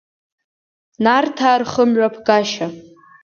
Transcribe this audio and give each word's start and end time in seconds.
Нарҭаа 1.03 1.57
рхымҩаԥгашьа… 1.61 2.67